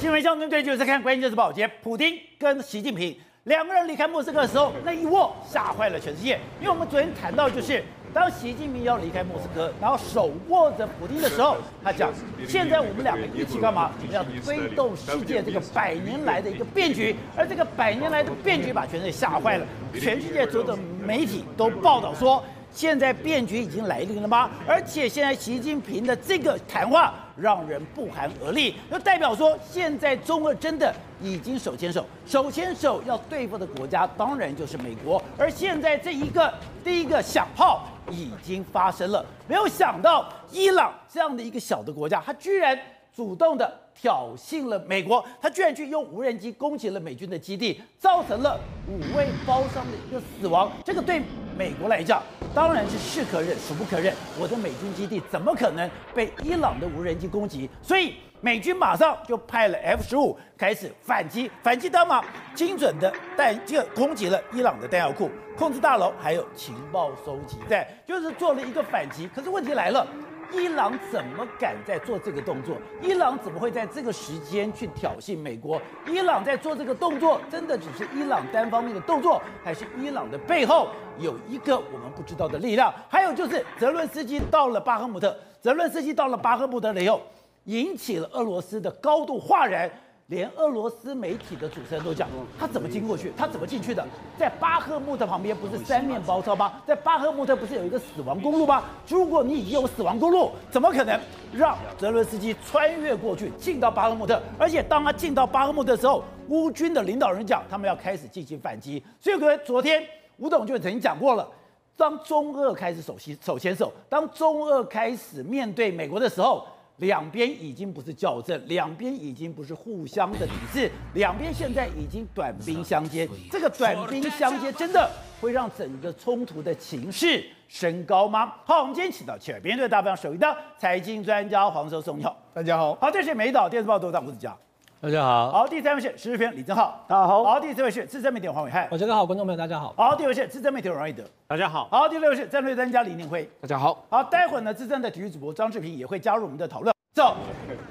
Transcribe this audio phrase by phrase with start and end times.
[0.00, 3.14] 新闻相对对就是看关键就是宝杰，普丁跟习近平
[3.44, 6.40] 两个人离开莫斯科的时候，那一握吓坏了全世界。
[6.58, 12.10] 因为我们昨天谈到，就是当习近平要离开莫斯科，然后手握着普丁的时候，他讲：
[12.48, 13.90] 现在我们两个一起干嘛？
[14.00, 17.14] 我们要推动世界这个百年来的一个变局。
[17.36, 19.66] 而这个百年来的变局把全世界吓坏了，
[20.00, 20.74] 全世界所有的
[21.04, 22.42] 媒体都报道说。
[22.72, 24.50] 现在变局已经来临了吗？
[24.66, 35.22] 而且现在习近平的这个谈话让人不寒而栗，就代表说现在中俄真的已经手牵手，手牵手要对付的国家当然就是美国。
[35.36, 36.52] 而现在这一个
[36.84, 42.78] 第一个响炮已经发生了，没有想到伊朗这样的一个小的国家，他居然
[43.14, 51.20] 主动的挑衅了美国，他居然去用无人机攻击了美军的基地，造成了五位包商的一个死亡，这个对
[51.60, 52.22] 美国来讲。
[52.54, 54.14] 当然是是可忍，孰不可忍。
[54.40, 57.68] 我的美军基地怎么可能被伊朗的无人机攻击？
[57.82, 69.28] 所以美军马上就派了 F 十五开始反击，反击当嘛，精准的弹就攻击了伊朗的弹药库、控制大楼，还有情报收集站，就是做了一个反击。
[69.34, 70.06] 可是问题来了。
[70.52, 72.76] 伊朗怎么敢在做这个动作？
[73.00, 75.80] 伊朗怎么会在这个时间去挑衅美国？
[76.06, 82.92] 伊朗在做这个动作，真的只是伊朗单方面的动作，还是伊朗的背后有一个我们不知道的力量？
[83.08, 87.22] 还有就是泽伦斯基到了巴赫姆特，泽伦斯基到了巴赫姆特了以后，
[87.64, 89.90] 引起了俄罗斯的高度哗然。
[90.30, 93.32] 连俄罗斯媒体的主持人都讲，他怎么进过去？
[93.36, 94.06] 他怎么进去的？
[94.38, 96.80] 在巴赫穆特旁边不是三面包抄吗？
[96.86, 98.84] 在巴赫穆特不是有一个死亡公路吗？
[99.08, 101.18] 如果你已经有死亡公路，怎么可能
[101.52, 104.40] 让泽伦斯基穿越过去进到巴赫穆特？
[104.56, 109.02] 而且当他进到巴赫穆特的时候，乌军的领导人讲，他们要开始进行反击。
[109.20, 110.00] 所以各位，昨天
[110.36, 111.48] 吴董就曾经讲过了，
[111.96, 116.64] 当中俄开始手携手牵手，当中俄开始面对美国的时候。
[117.00, 123.28] 两边已经不是校正，两边已经不是互相的抵制，两边现在已经短兵相接。
[123.50, 128.54] 这个短兵相接真的会让整个冲突的情势升高吗？
[128.64, 132.94] 好，我们今天请到七二编队大方首一的财经专家黄寿松，你好，大家好。
[132.96, 134.54] 好，这是美岛电视报董事长吴子嘉。
[135.02, 146.94] 大家好，好，第三位是时事评李正浩，大家好，好，第四位是资深媒体黄暐瀚，大家好，观众朋友大家好，好，第五位是资深媒体王瑞德，大家好，好，第六位是战略专家李宁辉，大家好，好，待会呢资深的体育主播张志平也会加入我们的讨论。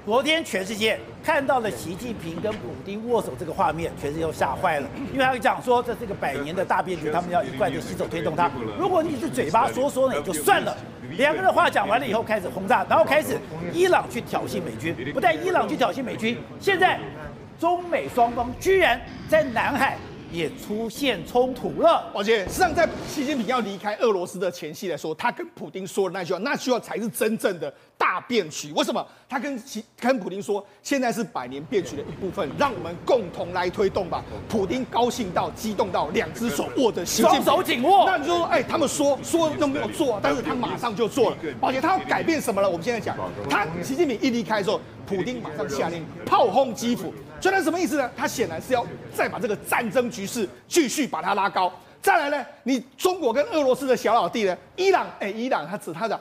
[0.06, 8.50] 昨天全世界看到了习近平跟普丁握手这个画面，全世界都吓坏了，因为他讲说这是个百年的大变局，他们要一贯的携手推动它。
[8.78, 10.76] 如果你是嘴巴说说呢也就算了，
[11.16, 13.38] 两个人话讲完了以后开始轰炸，然后开始
[13.72, 16.98] 伊朗去挑衅美军，不但伊朗去挑衅美军，现在。
[17.60, 18.98] 中美双方居然
[19.28, 19.98] 在南海
[20.32, 27.70] 也出现冲突了，而且实际上在习近平要离开俄罗斯的前夕来说，他跟普丁说的那句话，那句话才是真正的
[28.10, 28.72] 大变局。
[28.72, 29.06] 为什么？
[29.28, 34.24] 他跟普丁说，现在是百年变局的一部分，让我们共同来推动吧。
[34.48, 38.04] 普丁高兴到激动到，两只手握着习近平，双手紧握。
[38.06, 41.36] 那你就说，哎，他们说说都没有做，但是他马上就做了。
[41.60, 42.68] 而且他要改变什么了？
[42.68, 43.16] 我们现在讲，
[43.48, 47.14] 他习近平一离开的时候，普丁马上下令炮轰基辅。
[47.40, 48.10] 这是什么意思呢？
[48.16, 48.84] 他显然是要
[49.14, 51.72] 再把这个战争局势继续把它拉高。
[52.02, 56.18] 再来呢，你中国跟俄罗斯的小老弟呢，伊朗，哎，伊朗他指他讲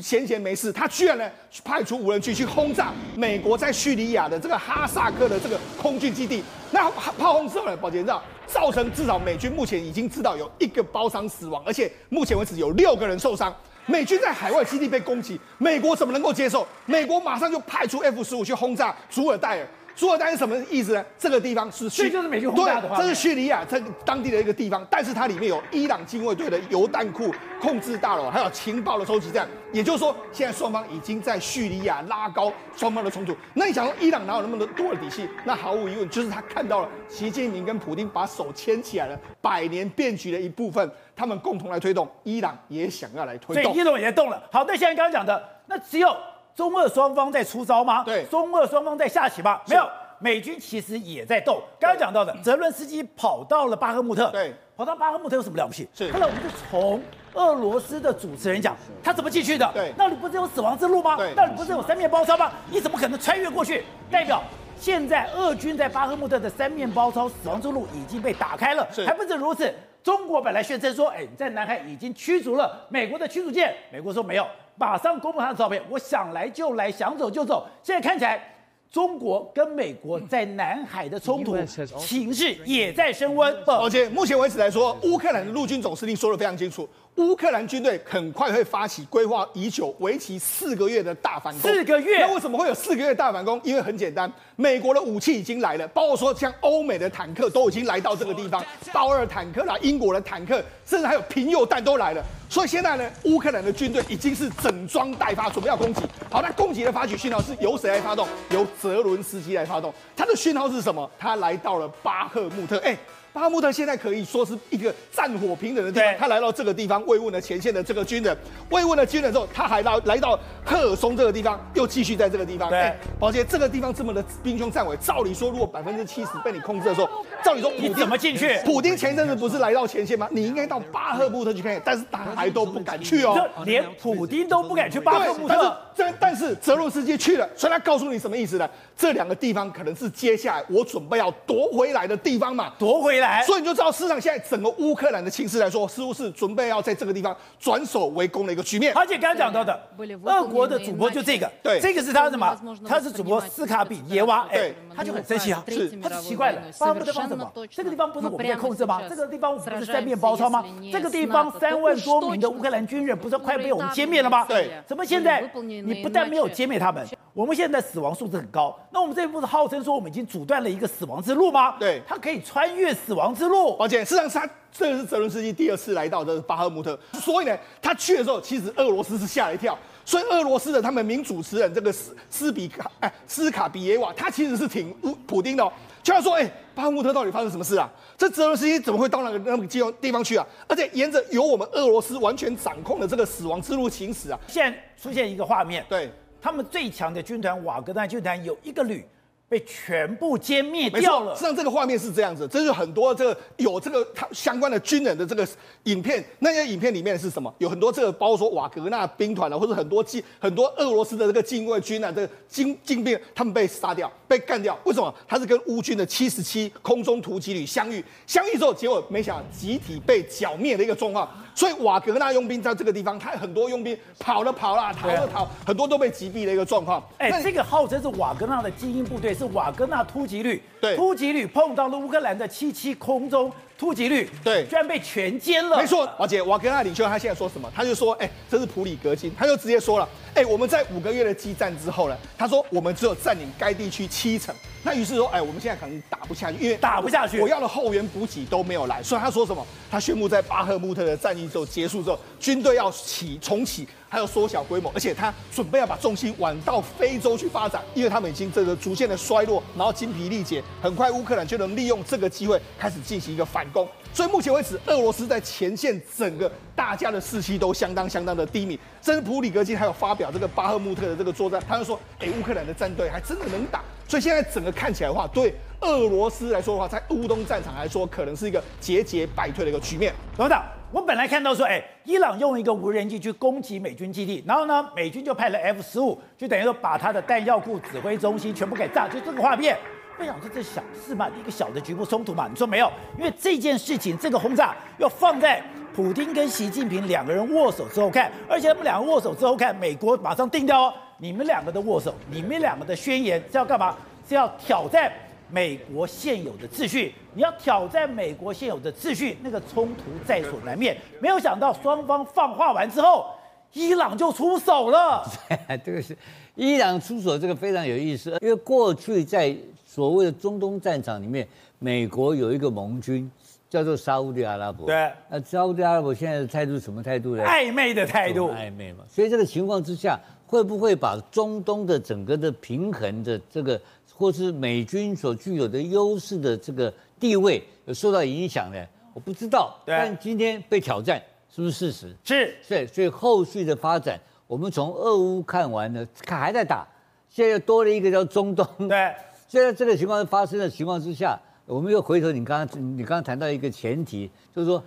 [0.00, 1.30] 闲闲没事，他居然呢
[1.64, 6.42] 派出无人机去轰炸美国在叙利亚的这个哈萨克的这个空军基地。
[6.70, 13.54] 那炮轰之后呢，保杰知道造成至少美军目前已经知道有一个包伤死亡，而且目前为止有六个人受伤。
[13.84, 16.66] 美军在海外基地被攻击，美国怎么能够接受？
[16.86, 19.66] 美国马上就派出 F 十五去轰炸祖尔代尔。
[19.94, 21.04] 朱尔丹是什么意思呢？
[21.18, 29.46] 这个地方是叙，就是美军轰炸的话，对，这是叙利亚这当地的一个地方，但是它里面有伊朗禁卫队的油弹库、控制大楼，还有情报的收集站。
[29.72, 33.34] 也就是说，现在双方已经在叙利亚拉高双方的冲突。
[33.54, 35.28] 那你想说，伊朗哪有那么多的底气？
[35.44, 44.42] 那毫无疑问，就是他看到了习近平跟普京把手牵起来了，百年变局的一部分，他们共同来推动，伊朗也想要来推动，所以伊朗也动了。
[44.52, 46.14] 好，那现在刚刚讲的，那只有。
[46.54, 48.04] 中俄双方在出招吗？
[48.04, 49.60] 对，中俄双方在下棋吗？
[49.68, 51.62] 没有，美军其实也在斗。
[51.80, 55.88] 刚刚讲到的，泽伦斯基跑到了巴赫穆特，对，跑到巴赫穆特有什么了不起？
[55.94, 56.12] 是。
[56.12, 57.02] 后来我们就从
[57.34, 59.68] 俄罗斯的主持人讲，他怎么进去的？
[59.72, 61.16] 对，那里不是有死亡之路吗？
[61.16, 62.52] 对，那里不是有三面包抄吗？
[62.70, 63.84] 你怎么可能穿越过去？
[64.10, 64.42] 代表
[64.76, 68.86] 现在俄军在巴赫穆特的三面包抄死亡之路已经被打开了。
[68.92, 69.06] 是。
[69.06, 69.72] 还不止如此，
[70.02, 74.46] 中国本来宣称说，哎，你在南海已经驱逐了美国的驱逐舰，美国说没有。
[74.76, 77.66] 马上公布他的照片，我想来就来，想走就走。
[77.82, 78.42] 现在看起来，
[78.90, 81.56] 中国跟美国在南海的冲突
[81.98, 83.54] 情势也在升温。
[83.66, 91.70] 而且目前为止来说，乌克兰的陆军总司令说的非常清楚，乌克兰军队很快会发起规划已久、为期四个月的大反攻。
[91.70, 92.20] 四个月？
[92.20, 93.60] 那为什么会有四个月大反攻？
[93.62, 98.64] 因为很简单，美国的武器已经来了，包括说像欧美的坦克都已经来到这个地方，
[98.94, 102.24] 豹二坦克啦、英国的坦克，甚至还有平诱弹都来了。
[102.48, 106.00] 所以现在呢，乌克兰的军队已经是整装待发，准备要攻击。
[106.30, 108.26] 好，那攻击的发起讯号是由谁来发动？
[108.50, 109.92] 由泽伦斯基来发动。
[110.16, 111.10] 他的讯号是什么？
[111.18, 112.78] 他来到了巴赫穆特。
[112.78, 112.96] 哎。
[113.32, 116.14] 巴赫穆特现在可以说是一个战火平等的地方。
[116.18, 118.36] 他来到这个地方慰问了前线的这个军人，
[118.68, 122.68] 慰问了军人之后，他还到来到赫尔松这个地方，又继续在这个地方。
[122.68, 127.08] 对，宝杰，这个地方这么的兵凶战危，照理说，如果百分之七十被你控制的时候，
[127.42, 128.60] 照理说你怎么进去？
[128.66, 130.28] 普丁前阵子不是来到前线吗？
[130.30, 135.74] 你应该到巴赫穆特去看，但是他还都不敢去哦，连普丁都不敢去巴赫穆特。
[135.94, 138.68] 这但是泽伦斯基去了，所以他告诉你什么意思呢？
[138.96, 143.42] 这两个地方可能是接下来我准备要夺回来的地方嘛，夺回来。
[143.44, 148.92] 所以你就知道，市场现在整个乌克兰的情势来说，似乎是准备要在这个地方转守为攻的一个局面。
[148.94, 149.80] 而且刚刚讲到的，
[150.24, 152.58] 俄国的主播就这个，对，这个是他什么？
[152.86, 157.50] 他是主播斯卡比耶娃，哎，他就很生气啊，是，他就奇怪了，巴赫穆特方什么？
[157.70, 159.00] 这个地方不是我们在控制吗？
[159.08, 160.64] 这个地方不是在面包抄吗？
[160.92, 164.44] 这个地方三万多名的乌克兰军人不是快被我们歼灭了吗？
[164.44, 167.06] 对，怎么现在你不但没有歼灭他们？
[167.34, 171.76] 我们现在死亡数字很高，那我们这一步是号称说我们已经阻断了一个死亡之路吗？
[171.78, 173.74] 对，他可以穿越死亡之路。
[173.78, 179.78] 而且事实上，他这个是泽伦斯基第二次来到的巴赫穆特，所以呢，他去的时候，其实俄罗斯是吓了一跳。
[180.04, 185.72] 所以俄罗斯的他们名主持人这个斯斯比卡哎斯卡比耶娃，他其实是挺乌普丁的哦，
[186.02, 187.90] 就要说哎，巴赫穆特到底发生什么事啊？
[188.16, 190.46] 这泽连斯基怎么会到那个那个地方地方去啊？
[190.68, 194.38] 而且沿着由我们俄罗斯完全掌控的这个死亡之路行驶啊！
[194.48, 196.10] 现在出现一个画面，对。
[196.44, 199.06] 他们最强的军团瓦格纳军团有一个旅
[199.52, 201.34] 被全部歼灭掉了。
[201.34, 205.46] 实际上这个画面是这样子，这是很多这个有这个他相关的军人的这个
[205.84, 206.24] 影片。
[206.38, 207.52] 那些影片里面是什么？
[207.58, 214.78] 有很多这个包括说瓦格纳兵团啊，或者很多禁很多俄罗斯的这个禁卫军啊，这个精精兵他们被杀掉、被干掉。
[214.84, 215.14] 为什么？
[215.28, 221.28] 他是跟乌军的七十七空中突击旅相遇，相遇之后，结果没想到集体被剿灭的一个状况。
[221.54, 227.06] 所以瓦格纳佣兵在这个地方，他很多佣兵跑了跑了，逃了逃，很多都被击毙的一个状况。
[227.18, 230.62] 哎，这个号称是瓦格纳的精英部队，是瓦格纳突击旅。
[230.80, 233.50] 对，突击旅碰到了乌克兰的七七空中
[233.82, 235.76] 突击率，对，居然被全歼了。
[235.76, 237.68] 没错，而且瓦格纳领袖他现在说什么？
[237.74, 244.54] 他就说，哎，这是普里格金，他就直接说了，哎，我们在五个月的激战之后呢，他说我们只有占领该地区七成。
[244.84, 249.02] 那于是说，哎，我们现在可能打不下去，因为打不下去，我要的后援补给都没有来。
[249.02, 249.64] 所以他说什么？
[249.90, 263.88] 他宣布在巴赫穆特的战役之后结束之后，军队要起重启，还要缩小规模，而且他准备要把重心往到非洲去发展，因为他们已经这个逐渐的衰落，然后精疲力竭，很快乌克兰就能利用这个机会开始进行一个反攻。
[264.12, 268.78] 所以目前为止，俄罗斯在前线整个大家的士气都相当相当的低迷。
[269.00, 280.12] 甚至普里格金还有发表这个巴赫穆特的这个作战，他就说：“哎，乌克兰的战队还真的能打。”所以现在整个看起来的话，对俄罗斯来说的话，在乌东战场来说，可能是一个节节败退的一个局面。
[280.36, 289.78] 等等，我本来看到说，哎，伊朗用一个无人机去攻击美军基地，然后呢，美军就派了 F 十五，就等于说把他的弹药库、指挥中心全部给炸，就这个画面。
[290.16, 292.46] 不想说这小事嘛，一个小的局部冲突嘛。
[292.48, 292.90] 你说没有？
[293.18, 295.62] 因为这件事情，这个轰炸要放在
[295.94, 303.96] 普京跟习近平两个人握手之后看，而且他们两个握手之后看，美国马上定调哦，你们两个的握手，你们两个的宣言是要干嘛？
[304.28, 305.12] 是要挑战
[305.50, 307.12] 美国现有的秩序。
[307.34, 310.96] 你要挑战美国现有的秩序，那个冲突在所难免。
[311.20, 313.26] 没有想到双方放话完之后，
[313.72, 315.24] 伊朗就出手了。
[315.84, 316.16] 这个是
[316.54, 319.54] 伊朗出手，这个非常有意思，因为过去在。
[319.92, 321.46] 所谓的中东战场里面，
[321.78, 323.30] 美国有一个盟军
[323.68, 324.86] 叫做沙乌地阿拉伯。
[324.86, 327.44] 对，那沙乌地阿拉伯现在的态度是什么态度呢？
[327.44, 328.48] 暧昧的态度。
[328.48, 329.04] 暧昧嘛。
[329.06, 333.78] 所以这个情况之下，会不会把中东的整个的平衡的这个，
[334.14, 338.82] 或是美军所具有的优势的这个地位有受到影响呢？
[339.12, 339.78] 我不知道。
[339.84, 339.94] 对。
[339.94, 341.20] 但今天被挑战，
[341.54, 342.16] 是不是事实？
[342.24, 342.56] 是。
[342.66, 346.88] 对，所以后续的发展，我们从俄乌看完了，看还在打，
[347.28, 348.66] 现在又多了一个叫中东。
[348.88, 349.12] 对。
[349.52, 354.82] 现在这个情况发生的情况之下，我们又回头，你刚刚你刚刚谈到一个前提，就是说，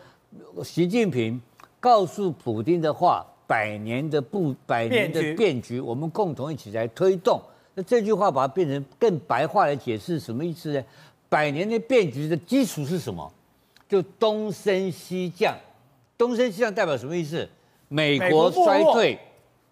[0.64, 1.40] 习近平
[1.80, 7.40] 告诉普京的话，百年的不百年的变局，我们共同一起来推动。
[7.76, 10.84] 那这句话把它变成更白话来解释，什么意思呢？
[11.30, 13.32] 百年的变局的基础是什么？
[13.88, 15.56] 就东升西降，
[16.18, 17.48] 东升西降代表什么意思？
[17.88, 19.20] 美国衰退，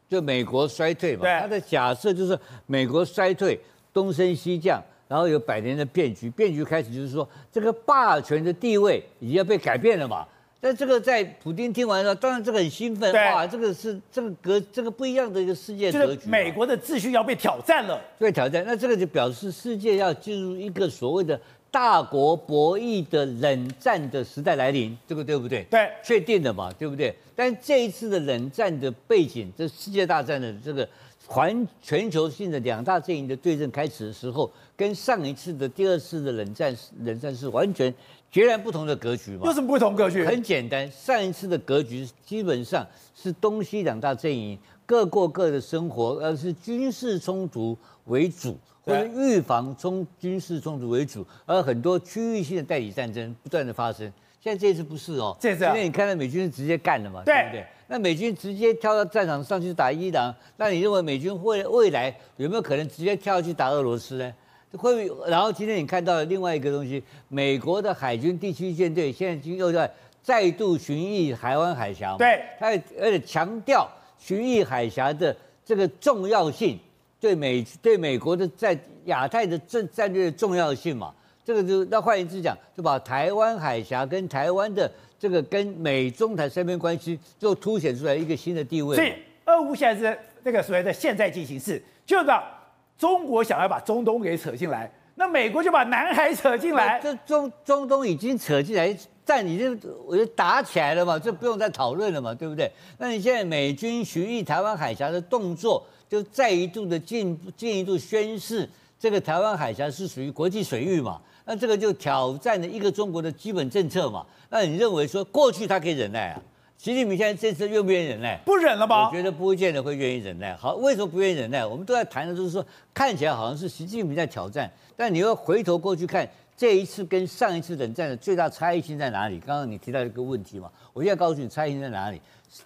[0.07, 1.23] 就美国衰退嘛。
[1.39, 3.59] 他的假设就是美国衰退。
[3.93, 10.25] 东升西降，然后有百年的变局，变局开始就是说，这个霸权的地位已经要被改变了嘛，
[10.59, 25.63] 但这个在普京听完了，当然这个很兴奋，哇，这个是这个格这个不一样的一个世界格局，美国的秩序要被挑战了，被挑战，那这个就表示世界要进入一个所谓的大国博弈的冷战的时代来临，这个对不对？
[25.69, 27.13] 对，确定的嘛，对不对？
[27.35, 30.87] 但这一次的冷战的背景，这世界大战的这个
[31.25, 37.93] 环全球性的两大阵营的对阵开始的时候，跟上一次的第二次的冷战冷战是完全。
[38.31, 39.41] 截然不同的格局嘛？
[39.45, 40.25] 有什么不同格局？
[40.25, 54.11] 很简单，上一次的格局基本上是东西两大阵营各过各的生活，而是军事冲突为主，或者预防冲军事冲突为主，而很多区域性的代理战争不断的发生。
[54.43, 57.23] 现在这次不是哦，这次、啊，今天你看到美军直接干了嘛？
[57.25, 57.65] 对，对不对？
[57.87, 64.33] 那美军直接跳到战场上去打伊朗，那你认为美军未未来有没有可能直接跳去打俄罗斯呢？
[64.77, 69.89] 会，然后今天你看到了另外一个东西，美国的海军第七舰队现在又在
[70.21, 72.67] 再度巡弋台湾海峡，对，他
[72.99, 75.33] 而且强调巡弋海峡的
[75.63, 76.77] 这个重要性，
[77.17, 81.13] 对美对美国的在亚太的战战略的重要性嘛，
[81.45, 88.95] 这个就那换言之讲，就把台湾海峡跟台湾的这个跟美中台三边关系就凸显出来一个新的地位。
[88.95, 89.13] 所以，
[89.45, 92.59] 俄乌现在是这个所谓的现在进行式，就是把。
[92.95, 97.01] 中国想要把中东给扯进来，那美国就把南海扯进来。
[97.01, 98.95] 这中中东已经扯进来，
[99.25, 102.71] 战已经我就打起来了嘛，就不用再讨论了嘛，对不对？
[102.99, 111.19] 那你现在美军巡弋台湾海峡的动作，就再一度的进进一步宣示，这个台湾海峡是属于国际水域嘛？
[111.45, 114.25] 那这个就挑战了一个中国的基本政策嘛？
[114.49, 116.41] 那你认为说过去他可以忍耐啊？
[116.77, 118.37] 习近平现在这次愿不愿意忍耐？
[118.45, 119.07] 不忍了吧？
[119.07, 120.53] 我觉得不会见得会愿意忍耐。
[120.55, 121.65] 好，为什么不愿意忍耐？
[121.65, 129.39] 我们都在谈的就是说，看起来好像是习近平在挑战，但你要回头过去看，这一次跟上一次冷战的最大差异性在哪里？
[129.39, 132.21] 刚刚你提到一个问题嘛，我现在告诉你差异性在哪里。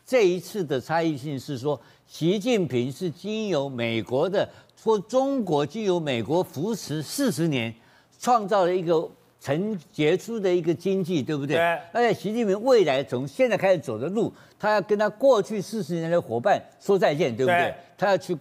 [0.05, 4.49] 这一次的差异性是说，习近平是经由美国的
[4.83, 7.73] 或中国经由美国扶持四十年，
[8.19, 9.09] 创造了一个。
[9.39, 11.55] 成杰出的一个经济，对不对？
[11.55, 11.79] 对。
[11.93, 17.57] 而且习近平未来从现在开始走的路，他要跟他过去四十年的伙伴说再见，对不对？
[17.59, 17.75] 对。
[17.95, 18.35] 他要去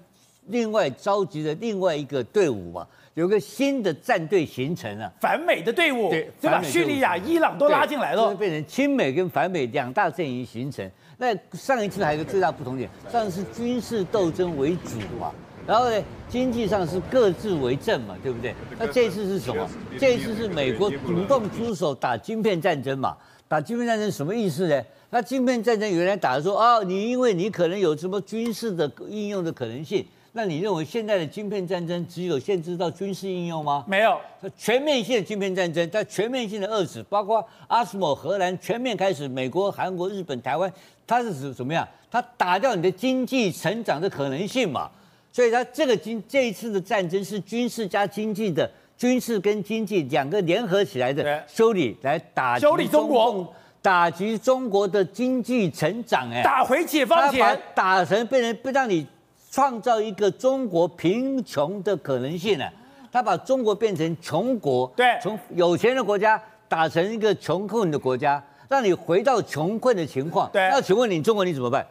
[0.47, 10.91] 另外召集的另外一个队伍嘛，有个新的战队形成了，反美的队伍，对，就把叙利亚、伊朗都拉进来了，就是变成亲美跟反美两大阵营形成。
[11.19, 15.31] 那上一次还有一个最大不同点，上一次军事斗争为主嘛。
[15.67, 18.55] 然后呢，经济上是各自为政嘛，对不对？
[18.79, 19.69] 那这一次是什么？
[19.99, 23.17] 这一次是美国主动出手打晶片战争嘛？
[23.49, 24.83] 打晶片战争什么意思呢？
[25.11, 33.85] 那晶片战争原来打的说啊，你因为你可能有什么军事的应用的可能性，那你认为现在的晶片战争只有限制到军事应用吗？
[33.87, 34.19] 没有，
[34.57, 40.73] 全面性的晶片战争，它全面性的遏制，包括阿斯莫荷兰全面开始，美国、韩国、日本、台湾，
[41.07, 41.87] 它是怎怎么样？
[42.11, 44.91] 它打掉你的经济成长的可能性嘛？
[45.37, 48.67] 所以，他这个经这一次的战争是军事加经济的，
[48.97, 59.07] 军事跟经济两个联合起来的修理，来打修理中国，打击中国的经济成长，哎，打回解放前，打成变成不让你
[59.51, 62.65] 创造一个中国贫穷的可能性呢？
[63.13, 70.49] 他把中国变成穷国，对，从有钱的国家打成一个穷困的国家，让你回到穷困的情况。
[70.51, 71.87] 对，那请问你中国你怎么办？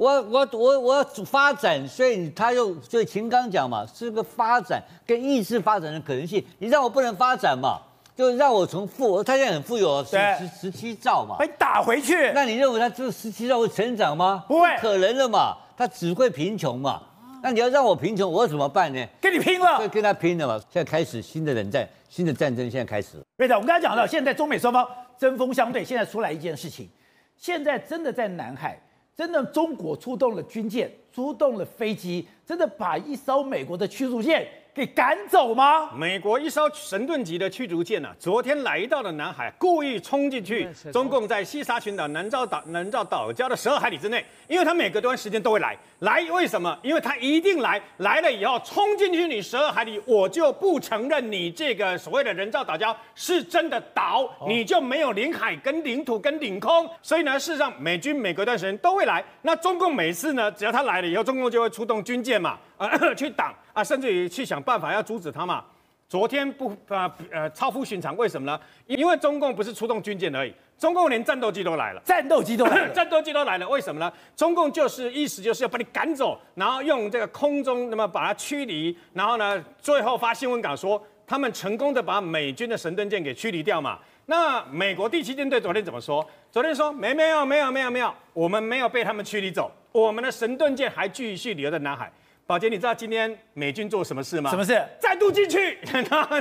[0.00, 6.42] 我我我我要发展，所以他又所以秦刚讲嘛，是个发展跟意识发展的可能性。
[6.58, 7.78] 你让我不能发展嘛，
[8.16, 12.32] 就让我从富，他现在很富有，十十十七兆嘛，把你打回去。
[12.32, 14.42] 那你认为他这十七兆会成长吗？
[14.48, 17.02] 不会，不可能了嘛，他只会贫穷嘛。
[17.42, 19.06] 那你要让我贫穷，我怎么办呢？
[19.20, 20.58] 跟你拼了，会跟他拼了嘛。
[20.72, 23.22] 现在开始新的冷战，新的战争现在开始了。
[23.36, 24.88] 瑞德，我们刚才讲到，现在中美双方
[25.18, 26.88] 针锋相对，现在出来一件事情，
[27.36, 28.80] 现在真的在南海。
[29.20, 35.90] 真的，中国出动了军舰，出动了飞机，真的把一艘美国的驱逐舰给赶走吗？
[35.96, 40.68] 美国一艘神盾级的驱逐舰呢、啊，昨天来到了南海，故意冲进去。
[40.92, 46.78] 中共在西沙群岛南诏岛南诏岛礁的十二海里之内，因为他每隔段时间都会来，来为什么？
[46.82, 56.88] 因为他一定来，来了以后冲进去你十二海里，我就不承认你这个所谓的人造岛礁是真的岛，你就没有领海跟领土跟领空。
[57.02, 62.56] 所以呢，事实上美军每隔段时间都会来，那中共每次呢，只要他来了以后，中共就会出动军舰嘛。
[62.80, 65.62] 啊， 去挡啊，甚至于去想办法要阻止他嘛。
[66.08, 68.58] 昨天不啊呃超乎寻常，为什么呢？
[68.86, 73.68] 因为中共不是出动军舰而已，中共连战斗机都来了，战斗机都来了， 战斗机都来了。
[73.68, 74.10] 为什么呢？
[74.34, 81.00] 中共就是意思就是要把你赶走，然后用这个空中那么把它驱离，然后呢，最后发新闻稿说。
[81.26, 83.96] 他们成功的把美军的神盾舰给驱离掉嘛。
[84.26, 86.28] 那美国第七舰队昨天怎么说？
[86.50, 92.10] 昨天说没没有没有没有没有，我们没有被他们驱离走，我们的神盾舰还继续留在南海。
[92.50, 94.50] 宝杰，你知道今天美军做什么事吗？
[94.50, 94.84] 什么事？
[94.98, 95.78] 再度进去，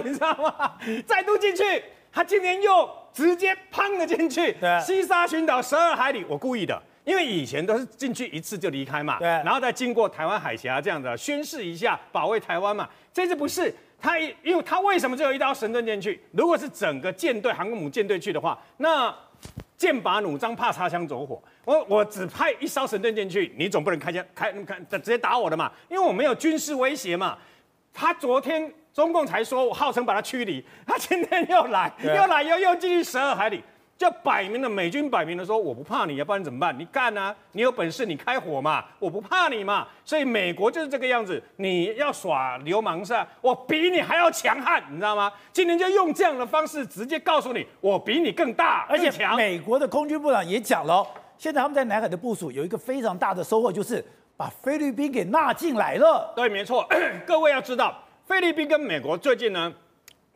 [0.04, 0.75] 你知道吗？
[1.06, 4.58] 再度进去，他今天又直接砰了进去。
[4.84, 9.20] 西沙群岛十二海里，我故意的，因为以前都是进去一次就离开嘛。
[9.20, 12.89] 对，然后再经过台湾海峡这样的宣誓一下，保卫台湾嘛。
[13.13, 16.20] 这次不是他，因为他为什么只有一艘神盾舰去？
[16.32, 19.13] 如果是整个舰队航空母舰队去的话，那。
[19.78, 21.42] 剑拔弩张，怕擦枪走火。
[21.70, 25.72] 我我只派一艘神盾舰去，你总不能开枪开开直接打我的嘛？
[25.88, 27.38] 因为我没有军事威胁嘛。
[27.94, 33.64] 他昨天中共才说我号称把他驱离，他今天又来，又来又又进去十二海里。
[34.00, 36.74] 就摆明了，美军摆明了说，我不怕你，要不然怎么办？
[36.80, 37.36] 你干啊！
[37.52, 38.86] 你有本事你开火嘛！
[38.98, 39.86] 我不怕你嘛！
[40.06, 43.28] 所以美国就是这个样子，你要耍流氓是吧？
[43.42, 45.30] 我比你还要强悍，你知道吗？
[45.52, 51.06] 今天就用这样的方式直接告诉你，我比你更大，而且美国的空军部长也讲了，
[51.39, 54.03] 现在他们在南海的部署有一个非常大的收获，就是
[54.36, 56.34] 把菲律宾给纳进来了。
[56.36, 56.86] 对，没错。
[57.25, 59.74] 各位要知道，菲律宾跟美国最近呢，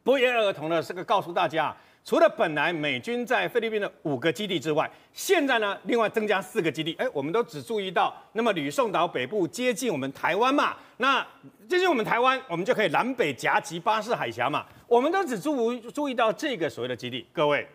[0.02, 1.76] 不约而同的这个告诉大家。
[2.06, 6.94] 除了本来美军在菲律宾的五个基地之外，现在呢，另外增加四个基地。
[6.98, 11.26] 哎，我们都只注意到，那么吕宋岛北部接近我们台湾嘛，那
[11.68, 14.66] 接近我们台湾，我们就可以南北夹击巴士海峡嘛。
[14.88, 17.26] 我们都只注注意到这个所谓的基地。
[17.34, 17.68] 各位，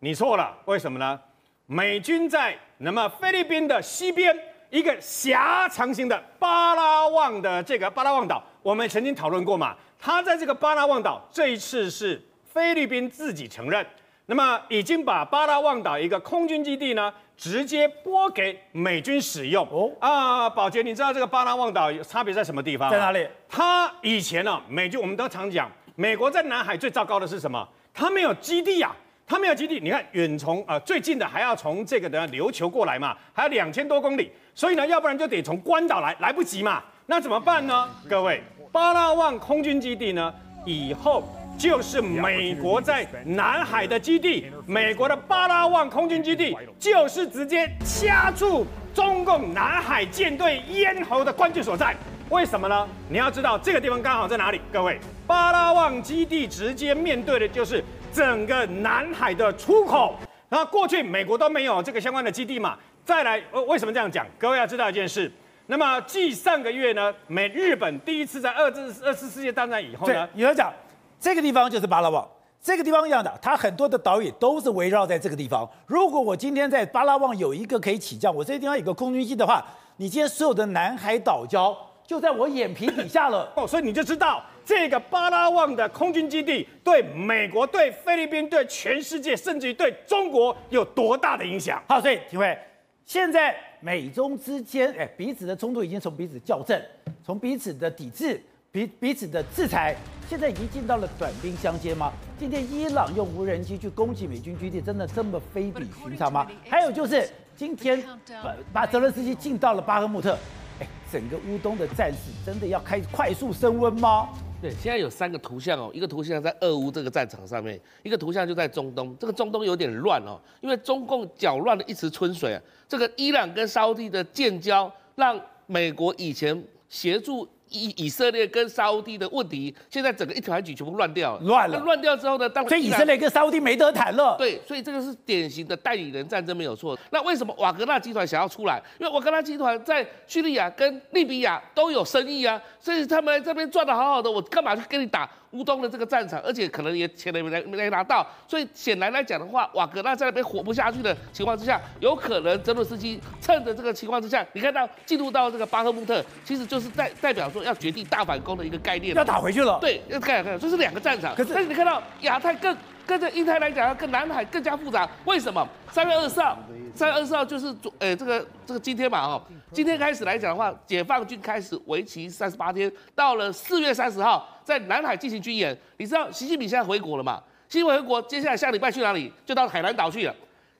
[0.00, 1.20] 你错了，为什么呢？
[1.66, 4.36] 美军在那么菲律宾的西边
[4.70, 12.20] 一个狭长型的巴拉望的这个巴拉望岛，我们曾经讨论过嘛，它在这个巴拉望岛这一次是。
[12.54, 13.84] 菲律宾自己承认，
[14.26, 19.66] 那么已经把巴拉望岛一个空军基地呢，直接拨给美军使用。
[19.72, 22.88] 哦啊，宝杰，你知道这个巴拉望岛有差别在什么地方？
[22.92, 23.26] 在哪里？
[23.48, 27.68] 它以前呢、啊，美军我们都常讲，美国在南海最糟糕的是什么？
[27.92, 28.94] 它没有基地呀、啊，
[29.26, 29.80] 他没有基地。
[29.80, 36.82] 你看远从啊、呃、最近的还要从这个的琉球过来嘛，还有两千多公里，所以呢，要不然就得从关岛来，来不及嘛。
[37.06, 37.88] 那怎么办呢？
[38.08, 41.22] 各位，巴拉望空军基地呢，以后。
[41.56, 51.94] 就是美国在南海的基地，美国的巴拉望空军基地，就是直接掐住中共南海舰队咽喉的关键所在。
[52.28, 52.88] 为什么呢？
[53.08, 54.60] 你要知道这个地方刚好在哪里？
[54.72, 57.80] 各位，巴拉望基地直接面对的就是
[58.14, 60.14] 整个南海的出口。
[60.48, 62.78] 然后过去美国都没有这个相关的基地嘛。
[63.04, 64.24] 再来，为什么这样讲？
[64.38, 65.30] 各位要知道一件事。
[65.66, 70.72] 那么继上个月呢，美日本第一次在二次二次世界大战以后呢，有人讲。
[71.20, 72.26] 这个地方就是巴拉望，
[72.62, 75.66] 这个地方一样的，它很多的岛屿都是围绕在这个地方。
[75.86, 79.64] 如果我今天在巴拉望有一个可以起降，我这个地方有个空军基地的话，
[79.96, 81.74] 你今天所有的南海岛礁
[82.06, 83.50] 就在我眼皮底下了。
[83.56, 91.82] 哦，所以你就知道这个巴拉望的空军基地对美国、对菲律宾、对全世界，甚至于对中国有多大的影响。
[91.88, 92.56] 好，所以体会，
[93.04, 96.80] 现在美中之间，哎，彼此的冲突已经从彼此校正，
[97.24, 98.40] 从彼此的抵制。
[98.72, 99.94] 彼彼此的制裁，
[100.28, 102.12] 现在已经进到了短兵相接吗？
[102.36, 106.44] 今天伊朗用无人机去攻击美军基地，真的这么非比寻常吗？
[106.68, 108.02] 还有就是今天
[108.42, 110.36] 把把泽伦斯基进到了巴赫穆特，
[110.80, 114.28] 哎，整个乌东的战事真的要开始快速升温吗？
[114.60, 122.62] 对，现在有三个图像哦，一个图像在俄乌这个战场上面，一个图像就在中东，这个中东有点乱哦，因为中共搅乱了一池春水啊。
[122.88, 127.48] 这个伊朗跟沙乌地的建交，让美国以前协助。
[127.74, 131.78] 以以色列跟沙乌地的问题，现在整个一团局全部乱掉了，乱了。
[131.80, 134.36] 乱掉之后呢，当然所以以色列跟沙乌地没得谈了。
[134.38, 136.98] 对，所以这个是典型的代理人战争，没有错。
[137.10, 138.82] 那为什么瓦格纳集团想要出来？
[138.98, 145.28] 因为瓦格纳集团在叙利亚跟利比亚都有生意啊，所以他们这边赚的好好的，我干嘛去跟你打？
[145.54, 159.78] 乌东的这个战场，而且可能也钱也没没拿到，所以显然来讲的话，瓦格纳在那边活不下去的情况之下，有可能泽伦斯基趁着这个情况之下，你看到进入到这个巴赫穆特，其实就是代代表说要决定大反攻的一个概念，要打回去了。
[159.80, 161.34] 对，要看看，这是两个战场。
[161.34, 165.08] 可是，但是你看到亚太更跟着印太来讲，跟南海更加复杂。
[165.24, 165.66] 为什么？
[165.90, 166.58] 三月二十四号，
[166.94, 174.48] 三月二十四号就是昨，呃，这个这个今天嘛，哈，今天开始来讲的话，解放军开始为期三十八天，到了四月三十号。
[174.64, 177.42] 在南海进行军演，你知道习近平现在回国了嘛？
[177.68, 179.30] 习近平回国，接下来下礼拜去哪里？
[179.44, 180.34] 就到海南岛去了。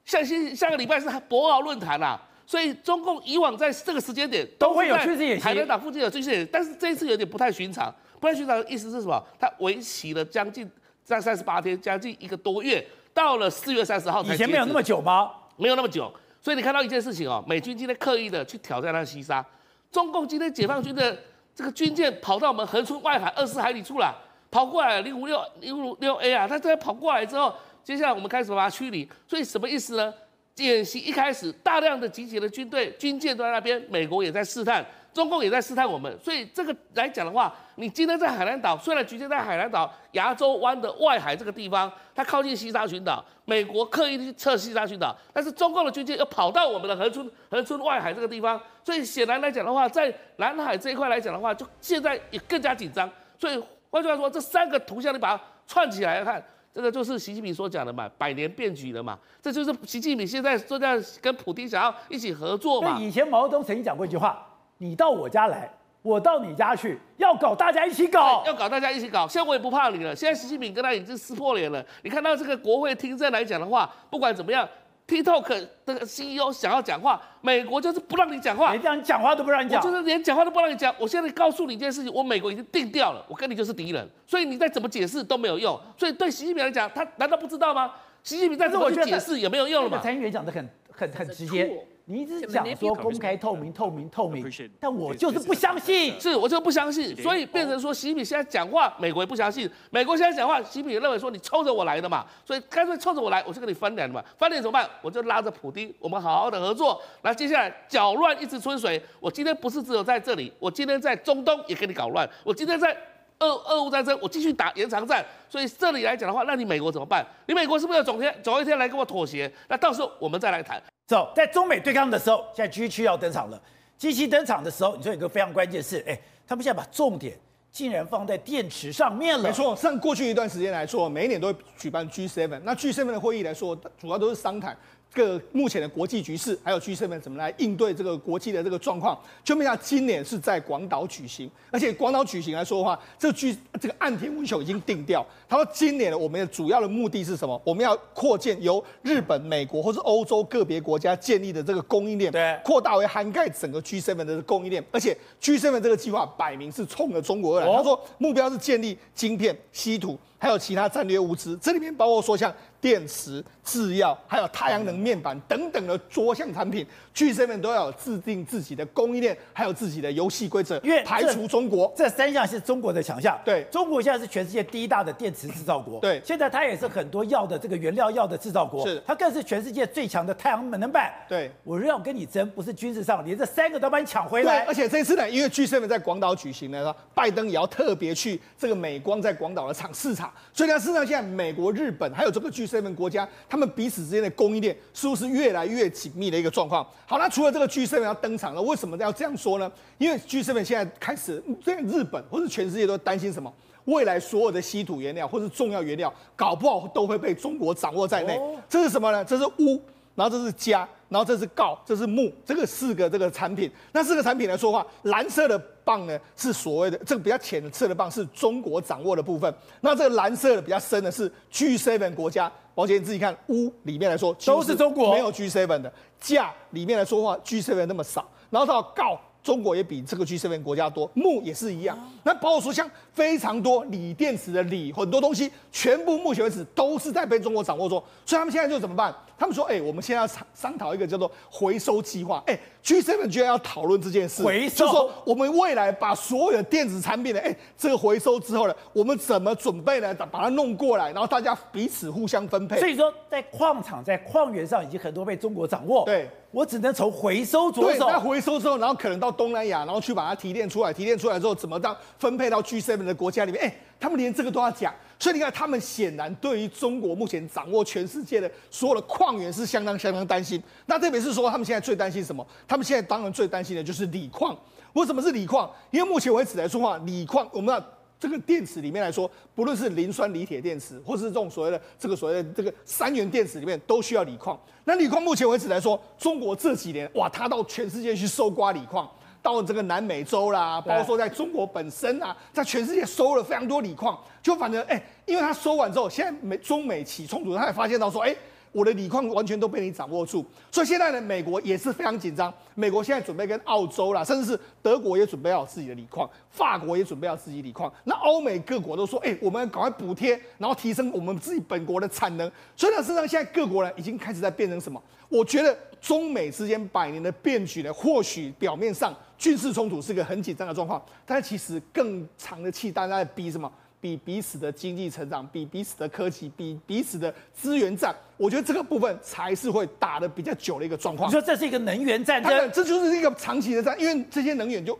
[0.06, 7.94] 下下下个礼拜是博鳌论坛啦，所以中共以往在这个时间点都会有军事演习，海南岛附近有军事演习，但是这一次有点不太寻常。
[8.18, 9.22] 不太寻常的意思是什么？
[9.38, 10.66] 他为期了将近
[11.04, 14.34] 在三十八天，将近一个多月，到了四月三十号才。
[14.34, 15.30] 以前没有那么久吗？
[15.56, 16.12] 没有那么久。
[16.40, 19.44] 所以你看到一件事情哦，美军今天刻意的去挑战那西沙，
[19.92, 21.16] 中共今天解放军的。
[21.56, 24.12] 这个军舰跑到我们横村外海二十海里处了，
[24.50, 29.08] 跑过来零五六零五六 A 啊，它这跑过来之后，接下来我们开始把它驱离。
[29.28, 30.12] 所以什么意思呢？
[30.56, 36.14] 演习一开始，大量的集结的军队、军舰都在那边，美国也在试探，中共也在试探我们。
[36.22, 53.08] 所以这个来讲的话，你今天在海南岛，虽然局限在海南岛牙洲湾的外海这个地方，它靠近西沙群岛，美国刻意去测西沙群岛，但是中共的军舰又跑到我们的恒春恒春外海这个地方，所以显然来讲的话，在南海这一块来讲的话，就现在也更加紧张。
[53.38, 56.44] 所以换句话说，这三个图像你把它串起来看。
[56.74, 62.98] 这个就是习近平所讲的嘛，百年变局了嘛，这就是习近平现在说在跟普京想要一起合作嘛。
[62.98, 64.44] 以前毛泽东曾经讲过一句话：
[64.84, 65.66] 你到我家来，
[66.02, 69.26] 我到你家去，要搞大家一起搞，要搞大家一起搞。
[69.26, 71.82] 现在我也不怕你了，现在习近平跟他已经撕破脸了。
[72.02, 74.68] 你看到这个国会听证来讲的话，不管怎么样。
[75.06, 80.94] TikTok 的 CEO 想要讲话，美国就是不让你讲话，连这样讲话都不让你讲，就是连讲话都不让你讲。
[80.98, 85.78] 我现在告诉你一件事情，我美国已经定掉了，我跟你就是敌人，所以你再怎么解释都没有用。
[85.98, 87.92] 所以对习近平来讲，他难道不知道吗？
[88.22, 89.98] 习近平再怎么去解释也没有用了嘛。
[89.98, 91.70] 参议员讲的很很很直接。
[92.06, 94.44] 你一直讲说公开透明透明透明，
[94.78, 104.86] 但我就是不相信，是我就不相信，所以变成说习近平现在讲话，美国也不相信，美国现在讲话，习近平也认为说你冲着我来的嘛，所以干脆冲着我来，我就跟你翻脸了嘛，翻脸怎么办？
[105.00, 107.00] 我就拉着普丁，我们好好的合作。
[107.22, 112.94] 那接下来搅乱一池春水，我今天不是只有在这里，我今天在中东也给你搞乱，我今天在
[113.40, 115.24] 俄俄乌战争，我继续打延长战。
[115.48, 117.26] 所以这里来讲的话，那你美国怎么办？
[117.46, 119.50] 你美国是不是要总天总有一天来跟我妥协？
[119.68, 120.82] 那到时候我们再来谈。
[121.06, 123.60] 走，在中美对抗的时候，现在 G 七要登场了。
[123.98, 127.38] G 七登场的时候，你说有个非常关键是，哎，他们现在把重点
[127.70, 129.44] 竟然放在电池上面了。
[129.44, 132.60] 没错，像过去一段时间来说，每一年都会举办 G seven。
[132.64, 134.76] 那 G seven 的会议来说，主要都是商谈。
[135.14, 147.60] 个目前的国际局势，还有 G7 怎么来应对这个国际的这个状况，就没想到今年是在广岛举行，而且广岛举行来说的话，这个 G 这个岸田文雄已经定掉，他说今年我们的主要的目的是什么？
[147.64, 162.54] 我们要扩建由日本、美国或是欧洲个别国家建立的这个供应链，对，扩大为涵盖整个 G7 的供应链，而且 G7 这个计划摆明是冲着中国而来，他说目标是建立晶片、稀土，还有其他战略物资，这里面包括说像。
[162.84, 171.90] 电池、制药，还有太阳能面板等等的多项产品，G7 都要有制定自己的供应链，还有自己的游戏规则，因为排除中国。
[171.96, 173.40] 这三项是中国的强项。
[173.42, 175.98] 对，中国现在是全世界第一大的电池制造国。
[175.98, 178.86] 对，现在它也是很多药的这个原料药的制造国。
[178.86, 181.10] 是，它更是全世界最强的太阳能板。
[181.26, 184.62] 对，我要跟你争，不是军事上，连这三个都把你抢回来。
[184.66, 190.30] 而且这次呢，因为 G7 在广岛举行呢，拜登也要特别去这个美光在广岛的厂视察。
[190.52, 193.28] 所以呢，事实上现在美国、日本还有这个 G7 国家。
[193.48, 196.86] 他们彼此之间的供应链似乎是越来越紧密的一个状况。
[197.06, 199.70] 好，那除了这个 G7 要登场了，为什么要这样说呢？
[199.98, 203.52] 因为 G7 现在开始，在日本或是全世界都担心什么？
[203.86, 208.40] 未来所有的稀土原料或是重要原料，搞不好都会被中国掌握在内。
[208.68, 209.24] 这是什么呢？
[209.24, 209.78] 这是钨，
[210.14, 213.70] 然后这是镓，然后这是锆，这是木，这个四个这个产品。
[213.92, 219.54] 那四个产品来说的话，蓝色的棒呢是所谓的这个比较浅的色的棒，是中国掌握的部分。
[219.80, 222.50] 那这个蓝色的比较深的是 G7 国家。
[222.74, 225.92] 宝姐，你自己看，屋里面来说都是中国，没有 G7 的。
[226.18, 228.28] 价里面来说的话，G7 那么少。
[228.50, 231.08] 然后到鋯，中国也比这个 G7 国家多。
[231.14, 231.96] 木也是一样。
[232.24, 238.02] 那包括说像非常多锂电池的锂，很多东西全部目前为止都是在被中国掌握中。
[238.24, 239.14] 所以他们现在就怎么办？
[239.36, 242.42] 他们说：“哎、欸，我们现在要商商讨一个叫做回收计划。
[242.46, 250.14] 哎，G7 居然要讨论这件事，回收，就是说我们未来把所有的电子产品的，哎、欸，这个回收之后呢，我们怎么准备呢？
[250.14, 252.78] 把它弄过来，然后大家彼此互相分配。
[252.78, 256.04] 所以说，在矿场、在矿源上，已经很多被中国掌握。
[256.04, 258.06] 对，我只能从回收着手。
[258.08, 260.92] 那回收之后，然后可能到东南亚，然后去把它提炼出来。
[260.92, 263.64] 提炼出来之后，怎么到分配到 G7 的国家里面？
[263.64, 270.62] 哎、他们连这个都要讲。”所以你看，他们显然对于中国目前掌握全世界的所有的矿源是相当相当担心。
[270.86, 272.46] 那特别是说，他们现在最担心什么？
[272.68, 274.56] 他们现在当然最担心的就是锂矿。
[274.92, 275.68] 为什么是锂矿？
[275.90, 277.84] 因为目前为止来说话，锂矿我们要
[278.24, 284.58] 这个电池里面来说，不论是磷酸锂铁电池，或是这种所谓的这个所谓的这个三元电池里面，都需要锂矿。
[284.84, 289.06] 那锂矿目前为止来说，中国这几年哇，它到全世界去搜刮锂矿。
[289.42, 298.34] 到这个南美洲啦，包括说在中国本身啊，在全世界收了非常多锂矿，就反正哎，因为他收完之后，现在美中美起冲突，他也发现到说，哎，
[298.74, 302.52] 我的锂矿完全都被你掌握住，所以现在呢，美国也是非常紧张。
[302.74, 307.90] 美国现在准备跟澳洲啦，甚至是德国也准备要有自己的锂矿，法国也准备要自己锂矿。
[308.02, 312.50] 那欧美各国都说，哎，我们赶快补贴，然后提升我们自己本国的产能。
[312.74, 315.00] 所以呢，事实上现在各国呢，已经开始在变成什么？
[315.28, 319.14] 我觉得中美之间百年的变局呢，或许表面上。
[319.36, 323.70] 军事冲突是个很紧张的状况，但其实更长的气，大家在逼什么？
[324.04, 331.26] 比彼此的经济成长，比彼此的科技，比彼此的资源战，我觉得这个部分才是会打的比较久的一个状况。
[331.26, 332.70] 你说这是一个能源战争？
[332.70, 334.98] 这就是一个长期的战，因为这些能源就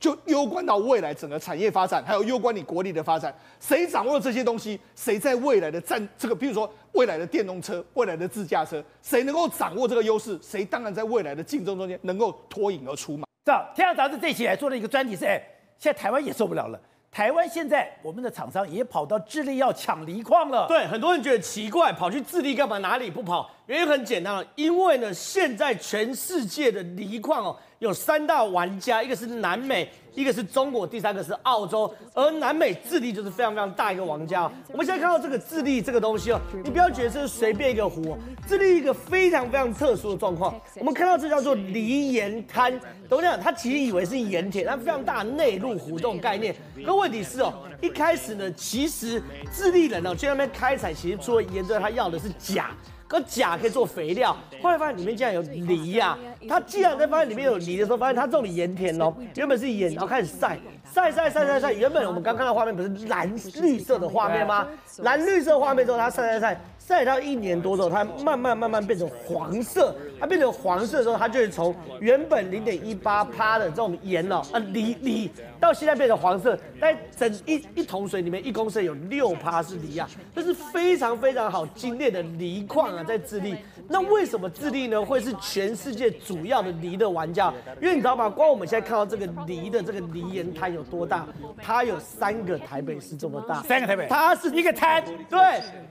[0.00, 3.32] 就攸关到未来整个产业发展，还有攸关你国力的发展。
[3.60, 13.28] 谁掌握了这些东西，谁在未来的战这个，比如说未来的电动车、未来的自驾车，谁能够掌握这个优势，谁当然在未来的竞争中间能够脱颖而出嘛。
[13.44, 15.40] 这《天下杂志》这期还做了一个专题是，哎，
[15.78, 16.80] 现在台湾也受不了了。
[17.12, 20.68] 台湾现在我们的厂商也跑到智利要抢锂矿了。
[20.68, 22.78] 对，很多人觉得奇怪，跑去智利干嘛？
[22.78, 23.50] 哪里不跑？
[23.70, 27.56] 原因很简单了，因为呢，现在全世界的锂矿哦。
[27.78, 31.90] 有三大玩家，一个是南美，一个是中国，第三个是澳洲。
[32.12, 34.50] 而南美智利就是非常非常大一个玩家。
[34.72, 40.60] 我们现在看到这个智利这个东西哦，你不要觉得这是随便一个湖，智利一个非常非常特殊的状况。
[40.74, 42.72] 我们看到这叫做锂盐滩，
[43.08, 43.40] 懂不懂？
[43.40, 46.52] 他其实以为是盐田，它非常大的内陆湖这种概念。
[46.84, 52.76] 可问题是哦，一开始呢，其实智利人哦去那边开采，其实除了盐之外，他要的是钾。
[53.10, 56.16] 可钾可以做肥料，后来发现里面竟然有梨呀！
[56.48, 60.56] 他竟然在发现里面有梨的时候，发现他种的盐田哦，原本是盐，然后开始晒
[60.94, 64.68] 晒晒晒晒晒，原本我们刚看到画面不是蓝绿色的画面吗？
[64.98, 66.60] 蓝绿色画面之后，它晒晒晒。
[66.90, 69.94] 再到一年多之后，它慢慢慢慢变成黄色。
[70.18, 76.58] 它变成黄色的时候，它就会从原本零点一八趴的这种盐哦，啊锂锂，到现在变成黄色。
[76.80, 83.54] 在整一一桶水里面，一公升有六趴是锂啊，这是非常非常好精炼的锂矿啊，在智利。
[83.92, 87.52] 那为什么智利呢会是全世界主要的梨的玩家？
[87.80, 88.28] 因为你知道吗？
[88.28, 91.26] 光我们现在看到这个梨的这个梨盐滩有多大？
[91.60, 95.38] 它有三个台北市这么大，三个台北，它是一个滩，对，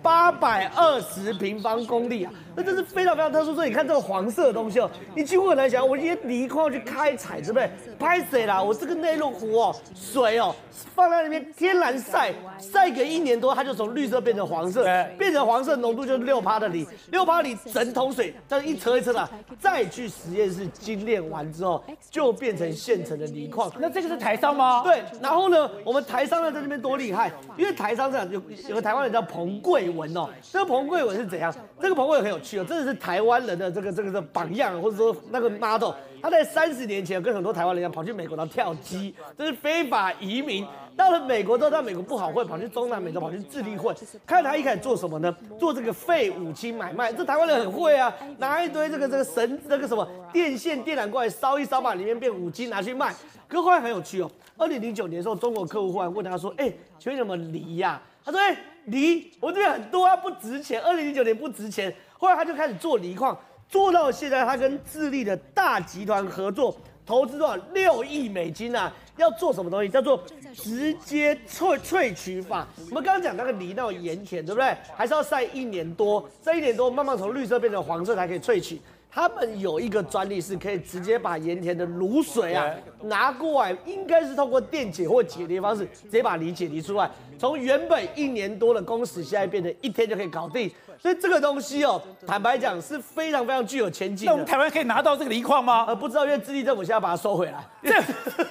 [0.02, 0.98] 八百二。
[1.10, 3.56] 十平方公里啊，那这是非常非常特殊。
[3.56, 7.70] 所以你看这个黄色的东西哦，你几乎很难想，我今天锂矿去开采，对不对？
[7.98, 8.62] 拍谁啦？
[8.62, 10.56] 我这个内陆湖哦，水哦，
[10.94, 14.86] 放在那边天然晒，晒个一年多，它就从绿色变成黄色，
[15.18, 23.71] 变成黄色浓度就是六趴的梨，六趴梨整桶水这样一车一车的，再去实验室精炼完之后，就变成现成的锂矿。
[23.80, 24.84] 那这个是台商吗？
[24.84, 30.89] 对，然后呢，我们台商呢在这边多厉害，因为台商这样有有个台湾人叫彭贵文哦，这个彭。
[30.89, 31.54] 贵文是怎样？
[31.80, 35.91] 这个彭贵文很有趣哦，真的是台湾人的这个这个的榜样，或者说那个 model。
[36.21, 40.67] 他在三十年前跟很多台湾人一样，跑去美国当跳机，这是非法移民。
[40.97, 43.95] 到了美国之后，到美国不好混，跑去中南美洲，跑去智利混。
[44.25, 45.34] 看他一开始做什么呢？
[45.58, 47.13] 做这个废五金买卖。
[47.13, 53.13] 这台湾人很会啊，拿一堆这个这个绳，那个什么电线电缆过来烧一烧，把里面变五金拿去卖。
[53.48, 60.82] 可后来很有趣哦，二零零九年的时候，中国客户忽然问他说：“哎，请问什么锂呀？”他说：“哎。”锂，我这边很多啊，不值钱。
[60.82, 63.38] 二零零九年不值钱，后来他就开始做锂矿，
[63.68, 66.76] 做到现在，他跟智利的大集团合作，
[67.10, 67.56] 投资多少？
[67.74, 68.93] 六亿美金啊！
[69.17, 69.89] 要做什么东西？
[69.89, 72.67] 叫做直接萃萃取法。
[72.91, 74.78] 我们刚刚讲那个梨那盐田，对不对？
[74.95, 78.80] 还是要晒一年多，晒一年多慢慢从绿色变成黄色才可以萃取。
[79.12, 82.65] 他们有一个专利，是可以直接把盐田的卤水啊
[83.04, 87.10] 拿过来，应该是通过电解或解离方式，直接把锂解离出来。
[87.38, 90.72] 从原本一年多的工时，现在变成一天就可以搞定。
[91.02, 94.32] 所以这个东西哦，坦白讲是非常非常具有前景的。
[94.32, 95.86] 那我们台湾可以拿到这个锂矿吗？
[95.88, 97.65] 呃，不知道，因为智利政府现在把它收回来。
[97.82, 97.89] 这，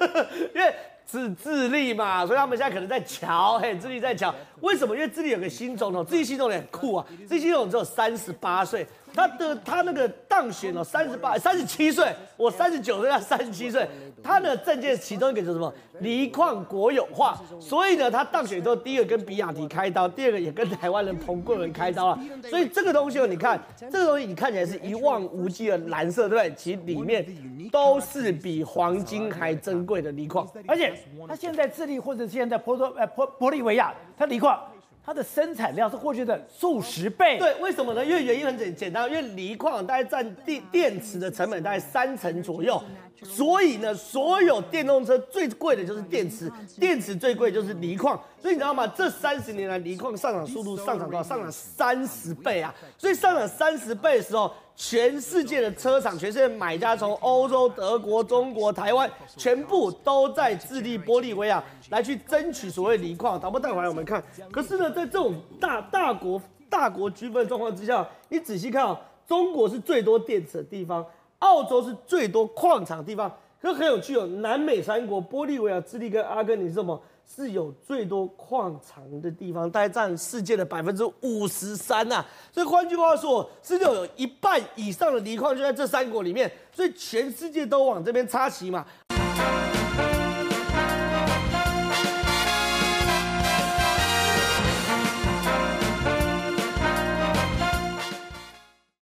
[0.54, 0.74] 因为
[1.06, 4.34] 是智利嘛，所以他们现在可能在瞧，嘿，智利在瞧。
[4.60, 4.96] 为什么？
[4.96, 8.86] 因为智利有个新总统，智利新总统很酷啊，智利新总统只有三十八岁。
[9.14, 13.88] 他的他那个当选了三十八三十七岁，我三十九岁，他三十七岁。
[14.20, 15.72] 他的政见其中一个就是什么？
[16.00, 17.40] 锂矿国有化。
[17.60, 22.18] 所以呢，他当选之后，第一个跟比亚迪开刀，第二个也跟台湾人彭贵文开刀了。
[22.50, 26.54] 所以这个东西哦，你看这个东西，你看起来是一望无际的蓝色，对不对？
[26.56, 27.24] 其实里面
[27.70, 30.46] 都是比黄金还珍贵的锂矿。
[30.66, 30.92] 而且
[31.28, 34.60] 他现在智利或者现在波多呃玻玻利维亚，他锂矿。
[35.08, 37.38] 它的生产量是过去的数十倍。
[37.38, 38.04] 对，为什么呢？
[38.04, 42.78] 因为原因很简简单，因为锂矿大概占电电池的成本大概三成左右，
[43.22, 48.20] 所以呢，所有电动车最贵的就是电池，电池最贵就是锂矿。
[48.40, 48.86] 所以你知道吗？
[48.86, 51.22] 这三十年来，锂矿上涨速度上涨多少？
[51.22, 52.74] 上涨三十倍啊！
[52.96, 54.52] 所以上涨三十倍的时候。
[54.80, 63.40] 全世界的车厂，全世界买家从欧洲、德国、中国、台湾，全部都在智利、玻利维亚来去争取所谓锂矿。
[63.40, 71.04] 导播带回来我们看，可是呢，在这种大大国大国区分状况之下，你仔细看啊，中国是最多电池的地方，
[71.40, 74.26] 澳洲是最多矿场地方，可很有趣哦。
[74.26, 77.00] 南美三国，玻利维亚、智利跟阿根廷是什么？
[77.26, 82.24] 是有最多矿场的地方，大概占世界的百分之五十三呐。
[82.50, 88.86] 所以换句话说，世界有一半以上的锂矿就在这三国里面，所以全世界都往这边插旗嘛。